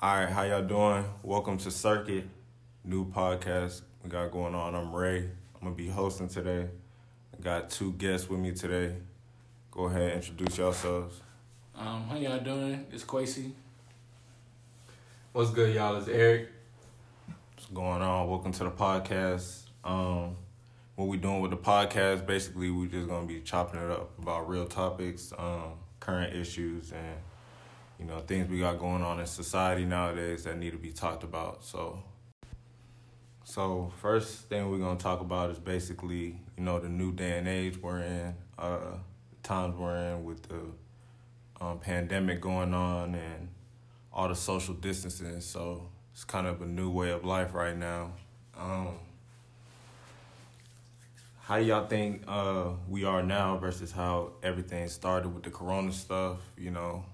[0.00, 1.04] All right, how y'all doing?
[1.22, 2.24] Welcome to Circuit,
[2.84, 4.74] new podcast we got going on.
[4.74, 5.18] I'm Ray.
[5.18, 6.68] I'm gonna be hosting today.
[7.32, 8.96] I got two guests with me today.
[9.70, 11.22] Go ahead, and introduce yourselves.
[11.76, 12.86] Um, how y'all doing?
[12.92, 13.52] It's Quasi.
[15.32, 15.96] What's good, y'all?
[15.96, 16.48] It's Eric.
[17.54, 18.28] What's going on?
[18.28, 19.62] Welcome to the podcast.
[19.84, 20.36] Um,
[20.96, 22.26] what we doing with the podcast?
[22.26, 27.16] Basically, we're just gonna be chopping it up about real topics, um, current issues, and
[27.98, 31.24] you know things we got going on in society nowadays that need to be talked
[31.24, 31.64] about.
[31.64, 32.02] So,
[33.44, 37.48] so first thing we're gonna talk about is basically you know the new day and
[37.48, 38.96] age we're in, uh,
[39.42, 40.60] times we're in with the
[41.60, 43.48] um, pandemic going on and
[44.12, 45.40] all the social distancing.
[45.40, 48.12] So it's kind of a new way of life right now.
[48.56, 48.98] Um,
[51.40, 56.38] how y'all think uh, we are now versus how everything started with the corona stuff?
[56.56, 57.04] You know,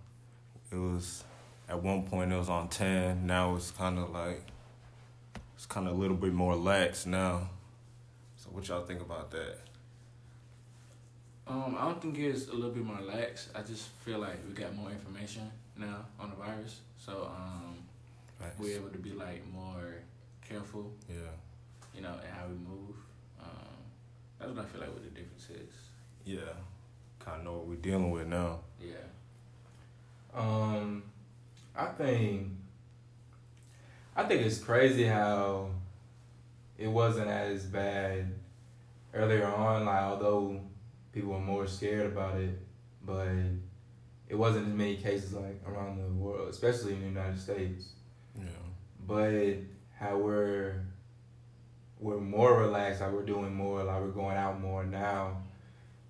[0.73, 1.24] it was
[1.69, 3.27] at one point it was on ten.
[3.27, 4.42] Now it's kind of like
[5.56, 7.50] it's kind of a little bit more lax now.
[8.36, 9.58] So what y'all think about that?
[11.47, 13.48] Um, I don't think it's a little bit more lax.
[13.55, 17.75] I just feel like we got more information now on the virus, so um,
[18.39, 18.55] Facts.
[18.58, 19.95] we're able to be like more
[20.47, 21.17] careful, Yeah,
[21.95, 22.95] you know, in how we move.
[23.42, 23.48] Um,
[24.39, 25.75] that's what I feel like what the difference is.
[26.25, 26.52] yeah.
[27.19, 28.61] Kind of know what we're dealing with now.
[28.80, 28.95] Yeah.
[30.34, 31.03] Um,
[31.77, 32.48] I think,
[34.17, 35.70] I think it's crazy how
[36.78, 38.33] it wasn't as bad
[39.14, 39.84] earlier on.
[39.86, 40.61] Like, although
[41.12, 42.58] people were more scared about it,
[43.05, 43.28] but
[44.28, 47.91] it wasn't as many cases like around the world, especially in the United States.
[48.36, 48.45] Yeah,
[49.06, 49.56] But
[49.98, 50.84] how we're
[51.98, 55.42] we're more relaxed, like we're doing more, like we're going out more now,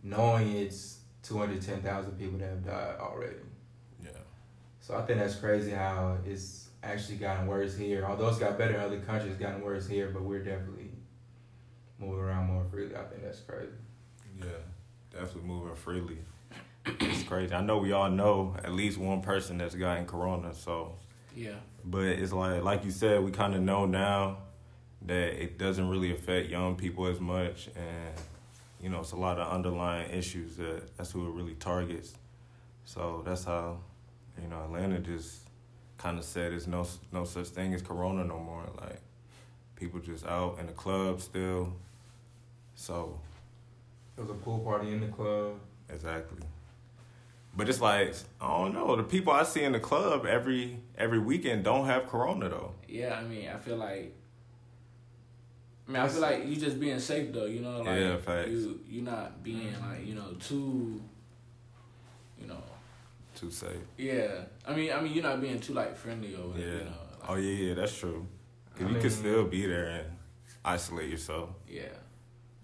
[0.02, 3.36] knowing it's two hundred ten thousand people that have died already.
[4.91, 8.05] Yeah, So I think that's crazy how it's actually gotten worse here.
[8.05, 10.91] Although it's got better in other countries, it's gotten worse here, but we're definitely
[11.98, 12.97] moving around more freely.
[12.97, 13.72] I think that's crazy.
[14.38, 14.47] yeah.
[15.12, 16.19] Definitely moving freely.
[17.00, 17.54] it's crazy.
[17.54, 20.54] I know we all know at least one person that's gotten corona.
[20.54, 20.94] So,
[21.37, 21.56] Yeah.
[21.84, 24.38] but it's like like you said, we kind of know now
[25.03, 28.14] that it doesn't really affect young people as much, and
[28.81, 32.14] you know it's a lot of underlying issues that that's who it really targets.
[32.84, 33.81] So that's how
[34.42, 35.40] you know Atlanta just
[35.98, 38.64] kind of said there's no no such thing as corona no more.
[38.80, 39.00] Like
[39.76, 41.72] people just out in the club still.
[42.74, 43.18] So
[44.16, 45.54] it was a pool party in the club.
[45.88, 46.38] Exactly.
[47.56, 48.96] But it's like I don't know.
[48.96, 52.74] The people I see in the club every every weekend don't have corona though.
[52.88, 53.14] Yeah.
[53.18, 54.14] I mean, I feel like.
[55.88, 57.46] I mean, I feel like you just being safe though.
[57.46, 58.48] You know, like Yeah, facts.
[58.50, 61.02] you you not being like you know too.
[63.40, 63.50] You know.
[63.50, 63.86] Too safe.
[63.96, 64.44] Yeah.
[64.66, 66.64] I mean, I mean, you're not being too like friendly or Yeah.
[66.64, 67.00] you know.
[67.20, 68.26] Like, Oh yeah, yeah, that's true.
[68.74, 70.06] Cause I you mean- could still be there and
[70.64, 71.50] isolate yourself.
[71.68, 71.92] Yeah.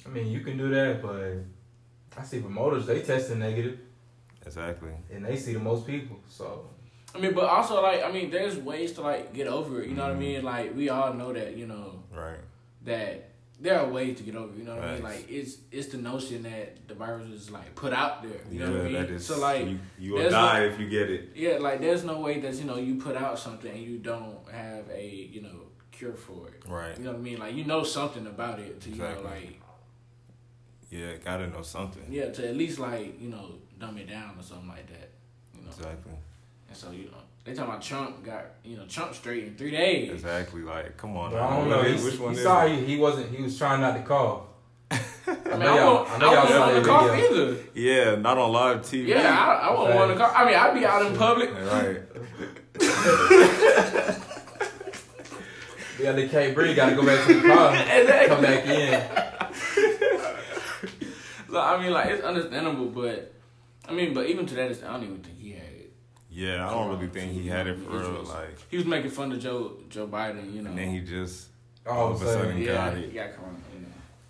[0.05, 3.79] I mean, you can do that, but I see promoters they testing negative,
[4.45, 4.93] Exactly.
[5.13, 6.19] and they see the most people.
[6.29, 6.71] So
[7.15, 9.89] I mean, but also like I mean, there's ways to like get over it.
[9.89, 10.19] You know what I Mhm.
[10.19, 10.43] mean?
[10.45, 12.39] Like we all know that you know Right.
[12.85, 14.55] that there are ways to get over.
[14.57, 15.03] You know what I mean?
[15.03, 18.41] Like it's it's the notion that the virus is like put out there.
[18.51, 18.95] You yeah, know what I mean?
[19.15, 19.27] is.
[19.27, 21.31] so like you, you will die no- if you get it.
[21.35, 24.39] yeah, like there's no way that you know you put out something and you don't
[24.51, 26.63] have a you know cure for it.
[26.69, 26.97] Right.
[26.99, 27.39] You know what I mean?
[27.39, 29.59] Like you know something about it to you know like
[30.91, 32.05] Yeah, gotta know something.
[32.11, 35.11] yeah to at least like you know dumb it down or something like that.
[35.55, 35.69] You know.
[35.69, 36.13] Exactly.
[36.77, 39.71] And so you know they talking about Trump got you know Trump straight in three
[39.71, 40.11] days.
[40.11, 40.61] Exactly.
[40.63, 41.31] Like, come on.
[41.33, 41.41] but.
[41.41, 41.81] I don't know.
[41.81, 42.77] is- He, which one he saw it?
[42.79, 43.35] he, he wasn't.
[43.35, 44.43] He was trying not to cough.
[44.91, 47.51] I mean, know I, y'all- won't, I I, know y'all won't want to cough video.
[47.53, 47.57] either.
[47.75, 49.07] Yeah, not on live TV.
[49.09, 50.33] Yeah, I, I wouldn't want to cough.
[50.37, 51.51] I mean, I'd be out in public.
[51.55, 52.03] Right.
[55.99, 56.77] Yeah, they can't breathe.
[56.77, 57.75] Got to go back to the car.
[57.91, 58.29] Exactly.
[58.29, 59.03] Come back in.
[61.51, 63.33] So I mean, like it's understandable, but
[63.89, 65.66] I mean, but even to that extent, I don't even think he had it.
[66.37, 68.23] Yeah, I don't really think he had it for real.
[68.25, 70.69] Like, He was making fun of Joe Joe Biden, you know.
[70.71, 71.49] and then he just
[71.87, 73.15] oh, All of a sudden, yeah, got he it.
[73.15, 73.87] got corona, you know.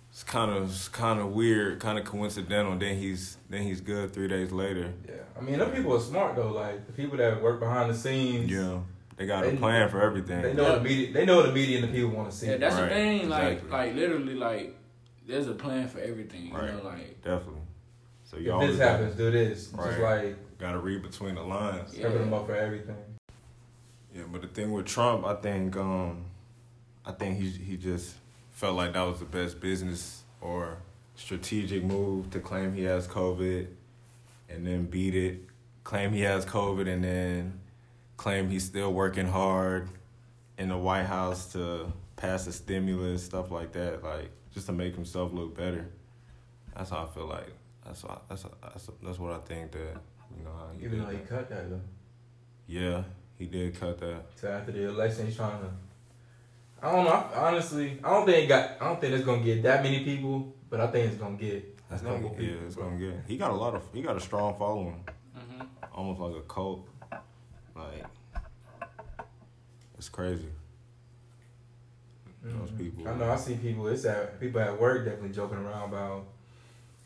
[0.09, 2.77] It's kind of it's kind of weird, kind of coincidental.
[2.77, 4.93] Then he's then he's good three days later.
[5.05, 6.53] Yeah, I mean, them people are smart though.
[6.53, 8.49] Like the people that work behind the scenes.
[8.49, 8.79] Yeah,
[9.17, 10.41] they got a plan for everything.
[10.43, 10.75] They know Yeah.
[10.75, 11.13] the media.
[11.13, 12.47] They know the media and the people want to see.
[12.47, 13.29] Yeah, that's Right, the thing.
[13.29, 13.69] Like, exactly.
[13.77, 14.75] like literally, like
[15.27, 16.47] there's a plan for everything.
[16.47, 16.73] You Right.
[16.73, 17.61] know, like Definitely.
[18.23, 19.65] So you if this happens, do this.
[19.67, 20.23] Just Right.
[20.23, 21.95] like got to read between the lines.
[21.95, 22.07] Yeah.
[22.07, 22.97] prepping them up for everything.
[24.13, 26.25] Yeah, but the thing with Trump, I think, um,
[27.05, 28.15] I think he he just
[28.51, 30.77] felt like that was the best business or
[31.15, 33.67] strategic move to claim he has COVID,
[34.49, 35.41] and then beat it,
[35.83, 37.59] claim he has COVID, and then
[38.17, 39.89] claim he's still working hard
[40.57, 44.95] in the White House to pass a stimulus, stuff like that, like just to make
[44.95, 45.87] himself look better.
[46.75, 47.53] That's how I feel like.
[47.85, 49.97] That's why, that's that's that's what I think that
[50.35, 50.51] you know.
[50.51, 51.29] How he Even did though he that.
[51.29, 51.81] cut that though.
[52.67, 53.03] yeah,
[53.37, 54.23] he did cut that.
[54.35, 55.69] So after the election, he's trying to.
[56.81, 57.11] I don't know.
[57.11, 58.71] I, honestly, I don't think it got.
[58.81, 61.53] I don't think it's gonna get that many people, but I think it's gonna get
[61.89, 62.65] a It's couple gonna, yeah, people.
[62.67, 62.85] it's bro.
[62.85, 63.15] gonna get.
[63.27, 63.83] He got a lot of.
[63.93, 65.03] He got a strong following,
[65.37, 65.63] Mm-hmm.
[65.93, 66.87] almost like a cult.
[67.75, 68.05] Like,
[69.97, 70.49] it's crazy.
[72.43, 72.77] Those Mhm.
[72.77, 73.07] people.
[73.07, 73.31] I know.
[73.31, 73.87] I see people.
[73.87, 76.25] It's at people at work definitely joking around about,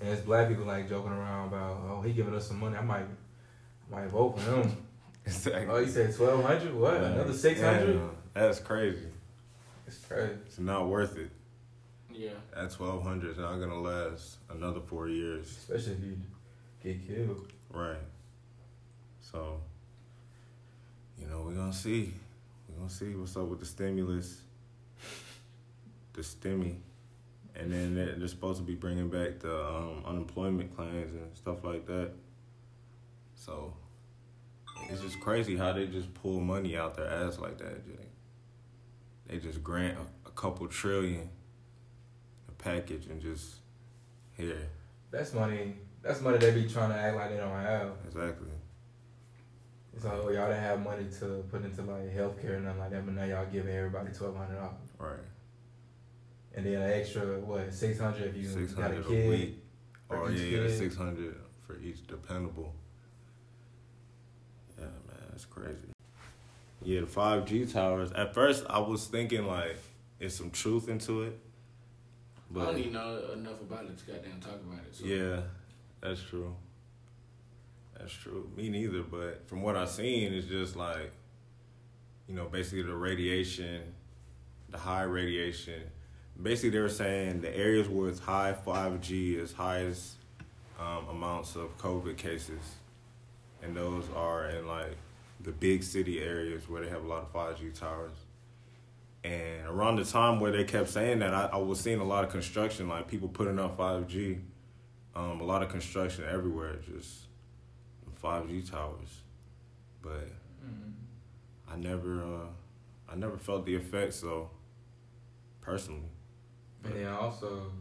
[0.02, 1.82] and it's black people like joking around about.
[1.90, 2.78] Oh, he giving us some money.
[2.78, 4.78] I might, I might vote for him.
[5.26, 5.68] Exactly.
[5.70, 6.74] Oh, he said twelve hundred.
[6.74, 6.96] What?
[6.96, 7.94] Another six hundred?
[7.94, 9.06] Damn, That's crazy.
[9.86, 10.34] It's crazy.
[10.48, 11.30] It's not worth it.
[12.12, 12.32] Yeah.
[12.56, 15.46] That twelve hundred is not gonna last another four years.
[15.46, 16.18] Especially if you
[16.84, 17.52] get killed.
[17.72, 17.98] Right.
[19.22, 19.62] So,
[21.20, 22.14] you know, we're gonna see.
[22.68, 24.42] We're gonna see what's up with the stimulus,
[26.14, 26.78] the stimmy,
[27.56, 31.86] and then they're, supposed to be bringing back the um, unemployment claims and stuff like
[31.88, 32.12] that.
[33.36, 33.74] So,
[34.90, 37.82] it's just crazy how they just pull money out their ass like that.
[39.28, 41.30] They just grant a, a couple trillion
[42.50, 43.56] a package and just
[44.34, 44.68] here.
[45.10, 45.76] That's money.
[46.02, 47.92] That's money they be trying to act like they don't have.
[48.08, 48.48] Exactly.
[49.94, 52.92] It's like, oh, y'all didn't have money to put into like healthcare and nothing like
[52.92, 55.20] that, but now y'all giving everybody twelve hundred dollars, Right.
[56.56, 59.30] And then an extra what six hundred if you Six got a hundred a kid.
[59.30, 59.64] week.
[60.08, 60.78] for Or each yeah, yeah, kid.
[60.78, 62.74] six hundred for each dependable.
[64.78, 65.78] Yeah, man, that's crazy.
[66.84, 68.12] Yeah, the five G towers.
[68.14, 69.78] At first, I was thinking like
[70.20, 71.40] it's some truth into it,
[72.50, 74.96] But, I don't even know enough about it to goddamn talk about it.
[74.96, 75.06] So.
[75.06, 75.42] yeah,
[76.02, 76.56] that's true.
[77.98, 78.50] That's true.
[78.56, 79.04] Me neither.
[79.04, 81.12] But from what I've seen, it's just like,
[82.28, 83.82] you know, basically the radiation,
[84.70, 85.82] the high radiation.
[86.42, 90.14] Basically, they were saying the areas where it's high 5G is highest
[90.80, 92.60] um, amounts of COVID cases,
[93.62, 94.96] and those are in like
[95.42, 98.12] the big city areas where they have a lot of 5G towers.
[99.24, 102.24] And around the time where they kept saying that, I, I was seeing a lot
[102.24, 104.40] of construction, like people putting up 5G,
[105.16, 107.26] um, a lot of construction everywhere, just
[108.24, 109.22] 5G towers.
[110.02, 110.28] But
[110.66, 110.94] Mhm.
[111.68, 112.48] I never, uh,
[113.10, 114.50] I never felt the effects though,
[115.62, 116.10] personally.
[116.84, 117.72] And then also,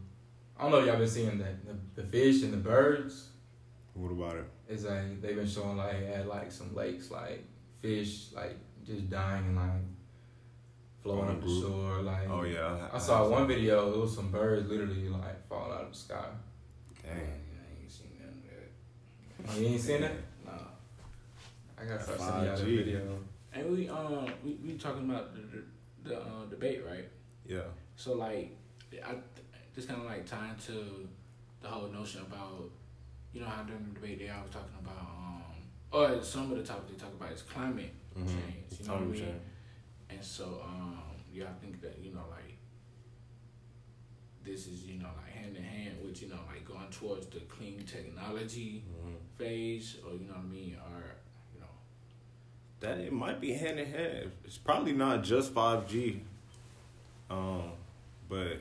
[0.57, 3.29] I don't know if y'all been seeing that the, the fish and the birds.
[3.93, 4.45] What about it?
[4.69, 7.43] It's like they've been showing like at like some lakes like
[7.81, 9.81] fish like just dying and like
[11.03, 12.01] floating On up the shore.
[12.01, 13.91] Like Oh yeah, I saw one video.
[13.93, 16.25] It was some birds literally like falling out of the sky.
[17.03, 17.25] Dang, Dang.
[17.25, 19.57] I ain't seen none of that.
[19.57, 20.13] Oh, you ain't seen that?
[20.45, 20.51] Nah.
[21.79, 22.77] I gotta start That's sending y'all the 5G.
[22.77, 23.19] video.
[23.53, 25.63] And we um we, we talking about the the,
[26.09, 27.09] the uh, debate, right?
[27.45, 27.61] Yeah.
[27.97, 28.55] So like,
[28.99, 29.15] I
[29.75, 31.07] just kind of like tying to
[31.61, 32.69] the whole notion about,
[33.33, 35.43] you know how during the debate they always talking about um
[35.91, 38.27] or some of the topics they talk about is climate Mm-hmm.
[38.27, 38.79] change.
[38.81, 39.39] You know what I mean?
[40.09, 40.97] And so um
[41.33, 42.57] yeah, I think that you know like
[44.43, 47.39] this is you know like hand in hand with you know like going towards the
[47.41, 51.03] clean technology hmm phase or you know what I mean or
[51.53, 51.67] you know
[52.81, 54.31] That it might be hand in hand.
[54.43, 56.19] It's probably not just 5G.
[57.29, 57.71] Um,
[58.29, 58.57] but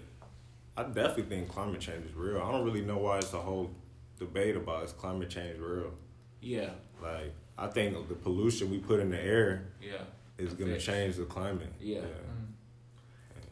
[0.77, 2.41] I definitely think climate change is real.
[2.41, 3.71] I don't really know why it's a whole
[4.19, 5.93] debate about is climate change real.
[6.41, 6.71] yeah
[7.03, 10.03] Like I think the pollution we put in the air yeah
[10.39, 10.87] is gonna Affects.
[10.87, 11.73] change the climate.
[11.81, 12.01] Yeah.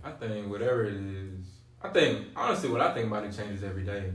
[0.02, 1.44] I think whatever it is,
[1.82, 4.12] I think honestly what I think about it changes every day.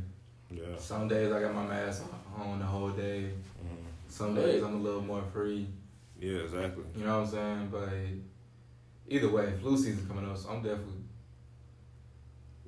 [0.50, 0.75] Yeah.
[0.77, 2.03] Some days I got my mask
[2.38, 3.31] on the whole day.
[3.63, 3.86] Mhm.
[4.07, 5.67] Some days I'm a little more free.
[6.19, 6.83] Yeah, exactly.
[6.95, 7.69] You know what I'm saying?
[7.72, 7.89] But
[9.07, 11.02] either way, flu season coming up, so I'm definitely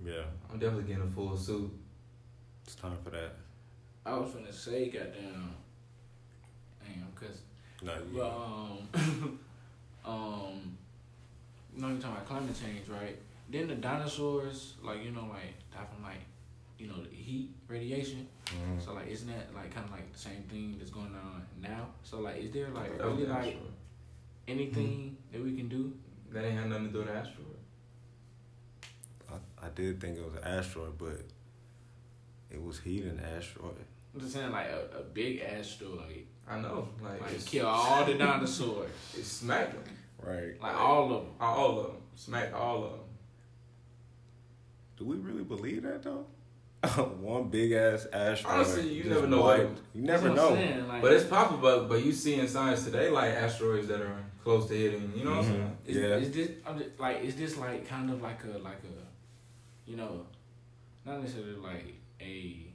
[0.05, 0.23] Yeah.
[0.51, 1.71] I'm definitely getting a full suit.
[2.65, 3.33] It's time for that.
[4.05, 5.55] I was gonna say goddamn
[6.83, 7.41] damn cause
[7.81, 9.39] No, you, Well, um,
[10.05, 10.77] um,
[11.75, 13.17] you know, you're talking about climate change, right?
[13.49, 16.21] Then the dinosaurs, like you know, like die from like,
[16.77, 18.27] you know, the heat radiation.
[18.45, 18.83] Mhm.
[18.83, 21.87] So like, isn't that like kind of like the same thing that's going on now?
[22.03, 23.73] So like, is there like really the like asteroid.
[24.47, 25.93] anything that we can do?
[26.31, 27.45] That ain't had nothing to do with the asteroid.
[29.61, 31.21] I, I did think it was an asteroid, but
[32.49, 33.75] it was heating the asteroid.
[34.13, 38.05] I'm just saying like a, a big asteroid, I know, like, like it's, kill all
[38.05, 39.83] the dinosaurs, it smacked them,
[40.21, 40.59] Right.
[40.61, 41.33] like all of them.
[41.39, 42.99] all of them, smacked all of them.
[44.97, 46.25] Do we really believe that though?
[47.19, 48.53] one big ass asteroid.
[48.53, 50.61] Honestly, you never know wiped- what- You never That's what I'm know.
[50.61, 51.57] saying, like, But it's possible.
[51.57, 55.11] But but you see in science today, like asteroids that are close to hitting.
[55.15, 55.55] You know what I'm Mhm.
[55.55, 55.77] saying?
[55.87, 56.03] Is, Yeah.
[56.17, 58.95] is this I'm just, like is this like kind of like a like a
[59.85, 60.25] you know
[61.05, 62.65] not necessarily like a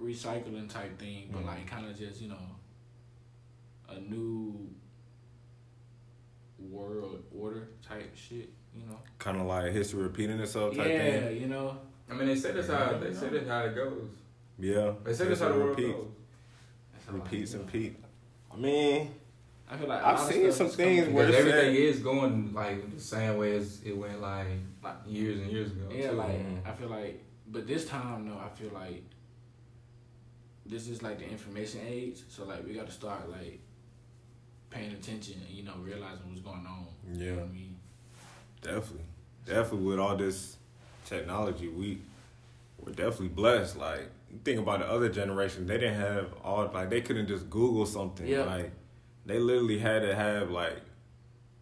[0.00, 1.46] recycling type thing, but Mhm.
[1.46, 2.56] like kind of just you know
[3.88, 4.68] a new
[6.58, 8.50] world order type shit.
[8.76, 8.98] You know?
[9.18, 11.22] Kind of like history repeating itself type yeah, thing.
[11.22, 11.78] Yeah, you know.
[12.10, 14.08] I mean, they say that's how they say that's how it goes.
[14.58, 14.94] Yeah.
[15.04, 16.06] They say that's how the world repeats, goes.
[16.92, 17.96] That's how I- repeats and know.
[18.52, 19.14] I mean,
[19.70, 23.00] I feel like I've lot seen some things where everything said- is going like the
[23.00, 24.46] same way as it went like
[24.82, 25.88] Like- years and years ago.
[25.90, 26.16] Yeah, too.
[26.16, 26.66] like Mhm.
[26.66, 29.02] I feel like, but this time though, I feel like
[30.66, 32.22] this is like the information age.
[32.28, 33.60] So like we got to start like
[34.70, 36.86] paying attention and you know realizing what's going on.
[37.12, 37.36] You know Yeah.
[37.36, 37.76] what I mean?
[38.62, 39.04] definitely,
[39.44, 40.56] definitely with all this
[41.04, 42.00] technology, we
[42.78, 43.76] we're definitely blessed.
[43.76, 44.10] Like
[44.44, 48.26] think about the other generation, they didn't have all like they couldn't just Google something.
[48.26, 48.44] Yeah.
[48.44, 48.72] Like
[49.26, 50.80] they literally had to have like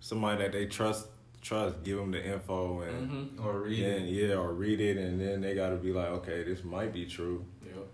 [0.00, 1.07] somebody that they trust
[1.40, 3.11] trust give them the info and.
[3.11, 3.47] Mm-hmm.
[3.47, 4.09] or read Then, it.
[4.11, 7.04] yeah, or read it, and then they got to be like, okay, this might be
[7.04, 7.45] true.
[7.66, 7.87] Yep.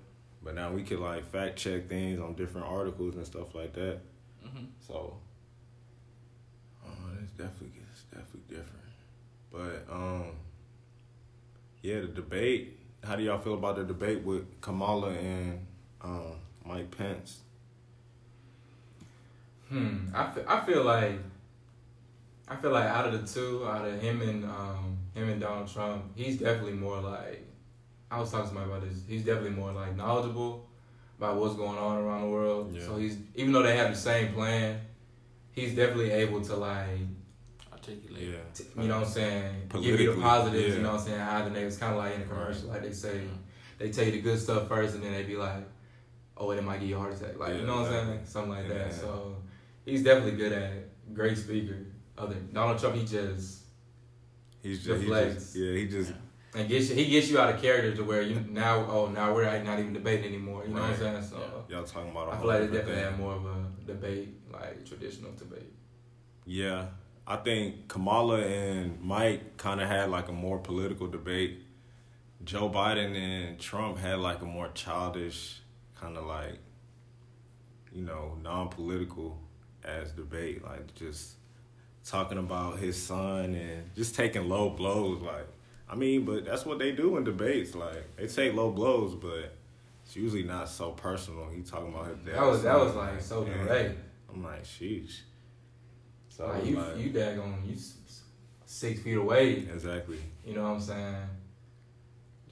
[0.44, 4.00] But now we could like fact check things on different articles and stuff like that.
[4.46, 4.64] Mm-hmm.
[4.86, 5.16] So,
[6.86, 6.90] uh,
[7.22, 8.74] it's definitely it's definitely different.
[9.50, 10.26] But um,
[11.82, 12.74] yeah, the debate.
[13.04, 15.64] How do y'all feel about the debate with Kamala and
[16.02, 16.32] um,
[16.66, 17.38] Mike Pence?
[19.68, 20.08] Hmm.
[20.14, 21.18] I feel, I feel like
[22.48, 25.68] I feel like out of the two, out of him and um him and Donald
[25.72, 27.44] Trump, he's definitely more like
[28.10, 29.02] I was talking to somebody about this.
[29.06, 30.66] He's definitely more like knowledgeable
[31.18, 32.74] about what's going on around the world.
[32.74, 32.84] Yeah.
[32.84, 34.80] So he's even though they have the same plan,
[35.52, 36.88] he's definitely able to like
[37.72, 38.22] Articulate.
[38.22, 40.74] Yeah, t- you know what I'm saying, give you the positives, yeah.
[40.74, 41.76] you know what I'm saying, hide the negatives.
[41.76, 43.20] Kind of like in a commercial, like they say,
[43.78, 45.64] they tell you the good stuff first, and then they be like,
[46.36, 48.50] "Oh, it might give you a heart attack," like you know what I'm saying, something
[48.50, 48.74] like Yeah.
[48.78, 48.92] that.
[48.92, 49.36] So
[49.88, 50.90] he's definitely good at it.
[51.14, 51.76] Great speaker.
[52.16, 53.64] Other Donald Trump, he just
[54.62, 56.12] he's just, he just yeah he just
[56.54, 59.34] and gets you, he gets you out of character to where you now oh now
[59.34, 60.64] we're not even debating anymore.
[60.66, 61.22] You know what I'm saying?
[61.22, 62.28] So y'all talking about.
[62.28, 63.04] a I whole feel like they definitely thing.
[63.04, 65.72] have more of a debate, like traditional debate.
[66.44, 66.86] Yeah,
[67.26, 71.60] I think Kamala and Mike kind of had like a more political debate.
[72.44, 75.60] Joe Biden and Trump had like a more childish,
[75.94, 76.58] kind of like,
[77.92, 79.38] you know, non political
[79.84, 80.64] as debate.
[80.64, 81.34] Like just
[82.04, 85.20] talking about his son and just taking low blows.
[85.20, 85.46] Like,
[85.88, 87.74] I mean, but that's what they do in debates.
[87.74, 89.54] Like, they take low blows, but
[90.04, 91.48] it's usually not so personal.
[91.54, 92.34] He talking about his dad.
[92.36, 93.98] That was that was like so direct.
[94.32, 95.20] I'm like, sheesh.
[96.28, 97.76] So like you like- you daggone you
[98.64, 99.66] six feet away.
[99.72, 100.18] Exactly.
[100.44, 101.16] You know what I'm saying?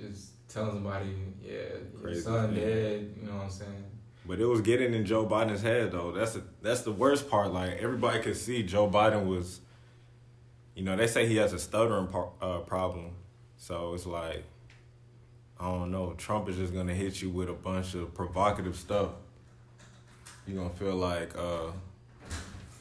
[0.01, 1.53] Just telling somebody, yeah,
[2.03, 2.61] your son yeah.
[2.61, 3.15] dead.
[3.21, 3.85] You know what I'm saying?
[4.27, 6.11] But it was getting in Joe Biden's head though.
[6.13, 7.53] That's the that's the worst part.
[7.53, 9.61] Like everybody could see Joe Biden was,
[10.75, 13.13] you know, they say he has a stuttering par- uh, problem.
[13.57, 14.45] So it's like,
[15.61, 16.15] I don't know.
[16.19, 19.11] Trump is just gonna hit you with a bunch of provocative stuff.
[20.47, 21.71] You gonna feel like uh,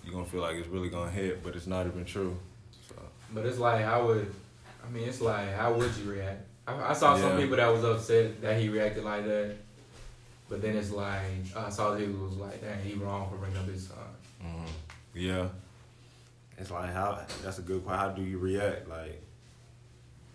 [0.03, 2.37] you gonna feel like it's really gonna hit, but it's not even true.
[2.89, 2.95] So
[3.33, 4.31] But it's like, how would,
[4.85, 6.41] I mean, it's like, how would you react?
[6.67, 9.55] I, I saw some people that was upset that he reacted like that.
[10.47, 11.21] But then it's like,
[11.55, 13.97] I saw people was like, dang, he wrong for bringing up his son.
[14.43, 14.67] Mhm.
[15.13, 15.47] Yeah.
[16.57, 17.99] It's like how that's a good question.
[17.99, 18.87] How do you react?
[18.87, 19.21] Like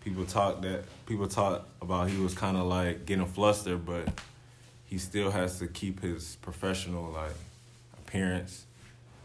[0.00, 4.08] people talk that people talk about he was kind of like getting flustered, but
[4.86, 7.32] he still has to keep his professional like
[7.98, 8.66] appearance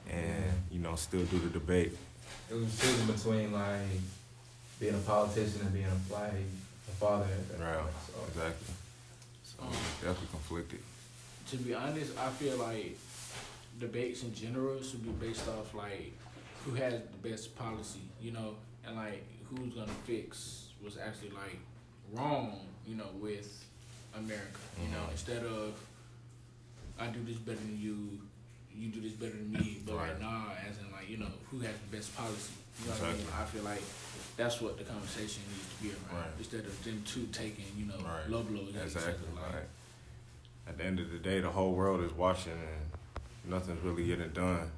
[0.10, 1.98] and you know still do the debate.
[2.50, 3.82] It was choosing between like
[4.80, 6.32] being a politician and being a like
[6.88, 7.28] a father
[7.60, 7.84] Right.
[8.08, 8.14] So.
[8.28, 8.74] Exactly.
[9.60, 9.66] So
[10.02, 10.80] definitely conflicted.
[11.52, 12.98] To be honest, I feel like
[13.80, 16.14] debates in general should be based off like
[16.64, 21.60] who has the best policy, you know, and like who's gonna fix what's actually like
[22.14, 23.66] wrong, you know, with
[24.16, 24.60] America.
[24.82, 25.12] You know, Mhm.
[25.12, 25.74] instead of
[26.98, 28.20] I do this better than you,
[28.74, 30.10] you do this better than me, but Right.
[30.12, 32.54] like nah, as in like you know who has the best policy.
[32.82, 33.28] You know what I mean?
[33.38, 33.82] I feel like
[34.38, 36.32] that's what the conversation needs to be around Right.
[36.38, 38.30] instead of them two taking you know Right.
[38.30, 39.10] low blows at each other.
[39.12, 39.28] Exactly.
[39.36, 39.68] Like, Like
[40.68, 44.30] at the end of the day, the whole world is watching and nothing's really getting
[44.30, 44.72] done.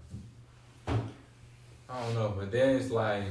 [0.87, 3.23] I don't know, but then it's like,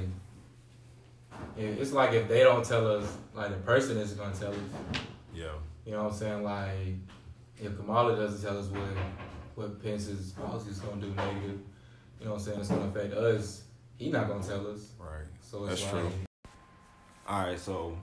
[1.56, 4.58] it's like if they don't tell us, like the person is gonna tell us.
[5.34, 5.52] Yeah.
[5.84, 6.42] You know what I'm saying?
[6.42, 6.94] Like,
[7.58, 8.82] if Kamala doesn't tell us what
[9.54, 11.60] what Pence's policy is gonna do negative,
[12.20, 12.60] you know what I'm saying?
[12.60, 13.62] It's gonna affect us.
[13.96, 14.90] He not gonna tell us.
[14.98, 15.24] Right.
[15.56, 16.12] So it's That's like, true.
[17.26, 17.96] All right, so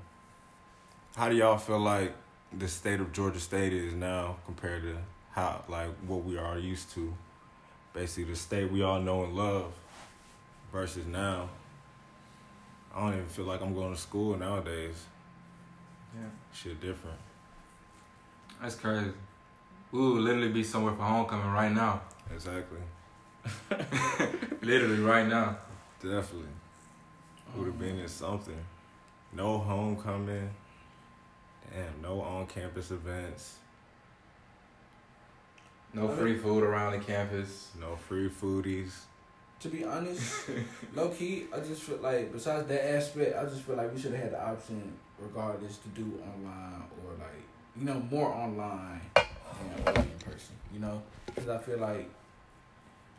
[1.15, 2.11] how do y'all feel like
[2.51, 4.97] the state of Georgia State is now compared to
[5.33, 7.13] how like what we are used to?
[7.93, 9.71] Basically, the state we all know and love
[10.71, 11.49] versus now.
[12.95, 14.95] I don't even feel like I'm going to school nowadays.
[16.15, 16.29] Yeah.
[16.53, 17.19] Shit different.
[18.59, 19.11] That's crazy.
[19.91, 22.01] We would literally be somewhere for homecoming right now.
[22.33, 22.79] Exactly.
[24.63, 25.57] literally right now.
[26.01, 26.47] Definitely.
[27.55, 28.65] Would have been in something.
[29.31, 30.49] No homecoming.
[31.71, 33.57] Damn, no on campus events.
[35.93, 37.69] No free food around the campus.
[37.79, 38.91] No free foodies.
[39.59, 40.49] To be honest,
[40.95, 44.11] low key, I just feel like besides that aspect, I just feel like we should
[44.11, 47.43] have had the option, regardless, to do online or like
[47.77, 50.55] you know more online than in person.
[50.73, 52.09] You know, because I feel like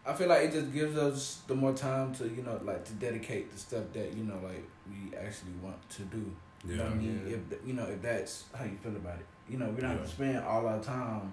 [0.06, 2.92] I feel like it just gives us the more time to you know like to
[2.94, 6.30] dedicate the stuff that you know like we actually want to do.
[6.66, 7.22] You know what I mean?
[7.26, 7.36] Yeah.
[7.56, 9.96] If you know if that's how you feel about it, you know we don't Yeah.
[9.96, 11.32] gonna spend all our time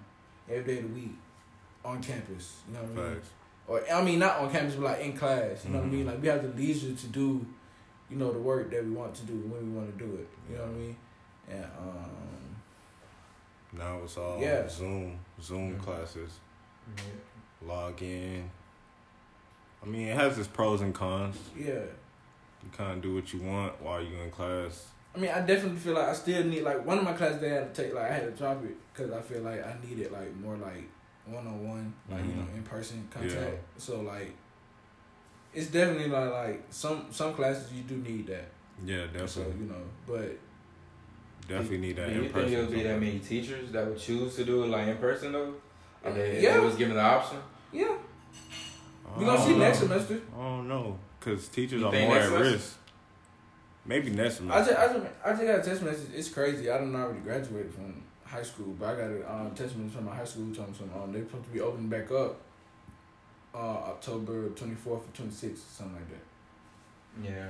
[0.49, 1.15] every day of the week
[1.83, 2.61] on campus.
[2.67, 3.15] You know what I mean?
[3.15, 3.29] Facts.
[3.67, 5.65] or I mean not on campus, but like in class.
[5.65, 6.05] You know what I mean?
[6.05, 7.45] Like we have the leisure to do,
[8.09, 10.29] you know, the work that we want to do when we want to do it.
[10.49, 10.95] You know what I mean?
[11.49, 12.55] And um,
[13.73, 14.67] Now it's all Yeah.
[14.67, 16.39] Zoom, Zoom classes.
[17.61, 18.49] Log in.
[19.83, 21.37] I mean, it has its pros and cons.
[21.57, 21.73] yeah.
[22.63, 24.87] You kind of do what you want while you're in class.
[25.15, 27.49] I mean, I definitely feel like I still need like one of my classes they
[27.49, 30.11] had to take like I had to drop it because I feel like I needed
[30.11, 30.87] like more like
[31.25, 32.57] one on one like you know Mhm.
[32.57, 33.33] in person contact.
[33.33, 33.49] Yeah.
[33.77, 34.31] So like,
[35.53, 38.47] it's definitely like like some some classes you do need that.
[38.85, 39.65] Yeah, So definitely.
[39.65, 40.37] you know, but
[41.47, 42.77] definitely need that Do you in think it'll person.
[42.77, 45.53] be that many teachers that would choose to do it like in person though?
[46.05, 46.53] If they, if Yeah.
[46.53, 47.37] they was given the option.
[47.73, 47.95] yeah,
[49.17, 49.57] we gonna see know.
[49.59, 50.21] next semester.
[50.37, 52.51] I don't know, cause teachers You are more next at semester?
[52.51, 52.77] risk.
[53.85, 54.61] Maybe next semester.
[54.61, 54.93] I semester.
[54.99, 56.09] just, I just, I just got a text message.
[56.15, 56.69] It's crazy.
[56.69, 59.75] I don't know I already graduated from high school, but I got a um, text
[59.75, 61.01] message from my high school telling me something.
[61.01, 62.39] Um, they're supposed to be opening back up
[63.53, 67.29] uh, October 24th or 26th, something like that.
[67.29, 67.47] Yeah.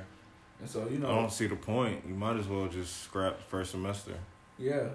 [0.60, 2.04] And so, you know, I don't see the point.
[2.08, 4.14] You might as well just scrap the first semester.
[4.58, 4.88] yeah.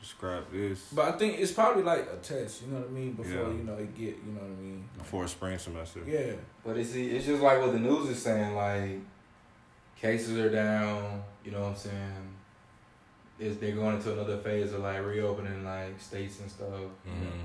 [0.00, 2.92] Just scrap this But I think it's probably like a test, you know what I
[2.92, 3.12] mean?
[3.12, 3.48] Before, Yeah.
[3.48, 4.88] you know, it get, you know what I mean?
[4.98, 6.00] before a spring semester.
[6.06, 6.32] Yeah.
[6.64, 9.00] But it's it's just like what the news is saying, like
[10.00, 12.34] cases are down, you know what I'm saying?
[13.38, 16.68] Is they're going into another phase of like reopening like states and stuff.
[17.04, 17.44] hmm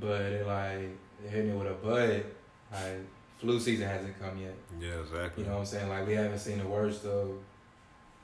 [0.00, 0.88] But it like
[1.20, 2.24] they're hitting it with a but
[2.72, 3.00] like
[3.38, 4.54] flu season hasn't come yet.
[4.80, 5.42] Yeah, exactly.
[5.42, 5.88] You know what I'm saying?
[5.88, 7.30] Like we haven't seen the worst of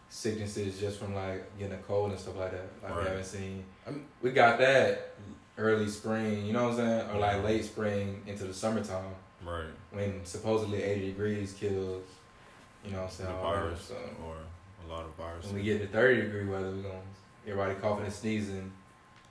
[0.09, 2.67] sicknesses just from like getting a cold and stuff like that.
[2.83, 3.03] Like Right.
[3.05, 5.15] we haven't seen I mean- we got that
[5.59, 7.11] early spring, you know what I'm saying?
[7.11, 9.67] Or like late spring into the summertime right.
[9.91, 12.05] when supposedly 80 degrees kills,
[12.85, 13.31] you know what I'm saying?
[13.31, 13.61] all that.
[13.61, 13.95] virus So
[14.25, 14.37] or
[14.87, 15.53] a lot of viruses.
[15.53, 18.73] when we get to 30 degree weather, we're going to everybody coughing and sneezing.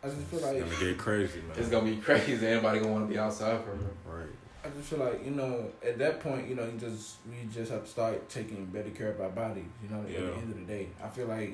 [0.04, 1.58] I just feel like it's gonna get crazy, man.
[1.58, 2.34] It's going to be crazy.
[2.46, 3.90] Everybody going to want to be outside for real.
[4.06, 4.28] right.
[4.68, 7.72] I just feel like, you know, at that point, you know, you just, we just
[7.72, 10.60] have to start taking better care of our bodies, you know, at the end of
[10.60, 10.90] the day.
[11.04, 11.54] I feel like,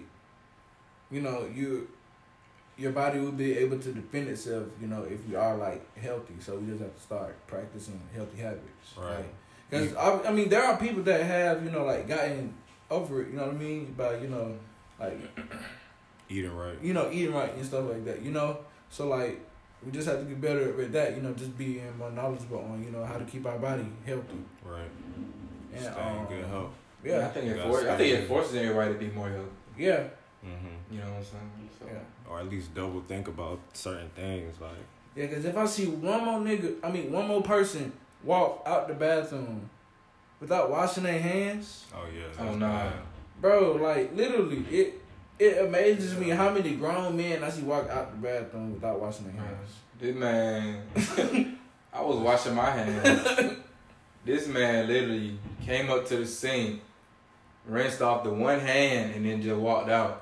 [1.12, 1.88] you know, you,
[2.78, 6.36] your body will be able to defend itself, you know, if you are like healthy.
[6.40, 8.98] So we just have to start practicing healthy habits.
[8.98, 9.26] Right.
[9.70, 12.54] Because I, I mean, there are people that have, you know, like gotten
[12.90, 13.30] over it.
[13.30, 13.94] You know what I mean?
[13.98, 14.58] By you know,
[15.00, 15.20] like
[16.30, 16.78] Eating right.
[16.82, 18.22] you know, eating right and stuff like that.
[18.22, 19.40] You know, so like
[19.86, 21.16] we just have to get better with that.
[21.16, 24.38] You know, just being more knowledgeable on you know how to keep our body healthy.
[24.64, 24.90] Right.
[25.74, 26.72] And Stay um, in good health.
[27.04, 29.50] I Yeah, think, it gotta for, I think it forces everybody to be more healthy.
[29.78, 30.04] yeah,
[30.42, 30.50] hmm
[30.92, 31.70] You know what I'm saying?
[31.80, 32.30] So, yeah.
[32.32, 34.56] Or at least double think about certain things.
[34.62, 34.72] Like,
[35.16, 37.92] Yeah, because if I see one more nigga, I mean one more person
[38.24, 39.70] walk out the bathroom
[40.40, 42.24] without washing their hands, oh yeah.
[42.40, 42.90] Oh, that's nah.
[43.42, 45.02] bro, like literally, it
[45.40, 49.26] it amazes me how many grown men I see walk out the bathroom without washing
[49.26, 49.70] their hands.
[50.00, 51.58] This man,
[51.94, 53.58] I was washing my hands.
[54.26, 56.82] this man literally came up to the sink,
[57.68, 60.20] rinsed off the one hand, and then just walked out.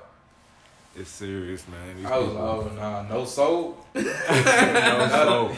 [0.94, 1.96] It's serious, man.
[1.96, 5.52] These I was people- like, oh nah, no soap, no soap.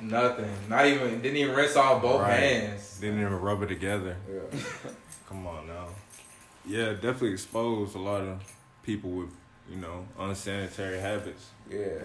[0.00, 0.50] nothing.
[0.68, 2.32] Not even didn't even rinse off both Right.
[2.40, 2.98] hands.
[3.00, 4.16] Didn't even rub it together.
[4.28, 4.60] Yeah.
[5.28, 5.86] Come on now.
[6.66, 8.40] Yeah, definitely exposed a lot of
[8.88, 9.28] people with,
[9.70, 11.50] you know, unsanitary habits.
[11.70, 12.00] Yeah.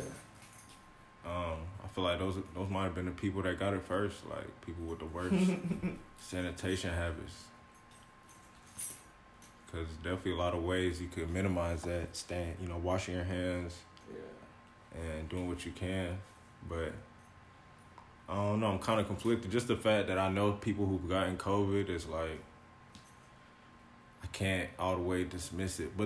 [1.26, 4.17] Um, I feel like those those might have been the people that got it first,
[4.30, 5.34] like people with the worst
[6.19, 7.36] sanitation habits.
[9.72, 12.15] Cause definitely a lot of ways you could minimize that.
[12.15, 13.74] Staying, you know, washing your hands
[14.13, 15.00] Yeah.
[15.02, 16.17] and doing what you can,
[16.67, 16.91] but
[18.28, 18.67] I don't know.
[18.67, 19.50] I'm kind of conflicted.
[19.52, 22.39] Just the fact that I know people who've gotten COVID is like
[24.24, 25.98] I can't all the way dismiss it.
[25.98, 26.02] But